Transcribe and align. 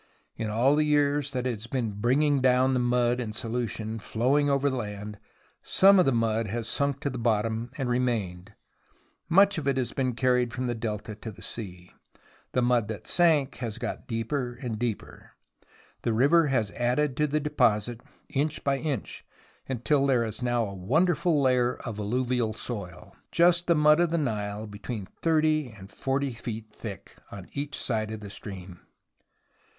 In 0.35 0.49
all 0.49 0.75
the 0.75 0.83
years 0.83 1.29
that 1.29 1.45
it 1.45 1.51
has 1.53 1.67
been 1.67 1.91
bringing 1.91 2.41
down 2.41 2.73
the 2.73 2.79
mud 2.79 3.19
in 3.19 3.33
solution, 3.33 3.99
flowing 3.99 4.49
over 4.49 4.67
the 4.67 4.75
land, 4.75 5.19
some 5.61 5.99
of 5.99 6.05
the 6.07 6.11
mud 6.11 6.47
has 6.47 6.67
sunk 6.67 7.01
to 7.01 7.09
the 7.11 7.19
bottom 7.19 7.69
and 7.77 7.87
remained; 7.87 8.55
much 9.29 9.59
of 9.59 9.67
it 9.67 9.77
has 9.77 9.93
been 9.93 10.15
carried 10.15 10.53
from 10.55 10.65
the 10.65 10.73
Delta 10.73 11.13
to 11.13 11.29
the 11.31 11.43
sea. 11.43 11.91
The 12.53 12.63
mud 12.63 12.87
that 12.87 13.05
sank 13.05 13.57
has 13.57 13.77
got 13.77 14.07
deeper 14.07 14.53
and 14.59 14.79
deeper. 14.79 15.33
The 16.01 16.13
river 16.13 16.47
has 16.47 16.71
added 16.71 17.15
to 17.17 17.27
the 17.27 17.39
deposit 17.39 18.01
inch 18.31 18.63
by 18.63 18.79
inch, 18.79 19.23
until 19.69 20.07
there 20.07 20.23
is 20.23 20.41
now 20.41 20.65
a 20.65 20.73
wonderful 20.73 21.39
layer 21.39 21.75
of 21.75 21.99
alluvial 21.99 22.53
soil: 22.55 23.15
just 23.31 23.67
the 23.67 23.75
mud 23.75 23.99
of 23.99 24.09
the 24.09 24.17
Nile, 24.17 24.65
between 24.65 25.05
30 25.21 25.67
and 25.77 25.91
40 25.91 26.31
feet 26.33 26.71
thick 26.71 27.17
on 27.31 27.45
each 27.51 27.77
side 27.77 28.09
of 28.09 28.21
the 28.21 28.31
stream. 28.31 28.79